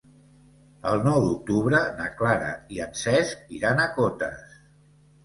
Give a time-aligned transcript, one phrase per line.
[0.91, 4.57] El nou d'octubre na Clara i en Cesc iran a Cotes.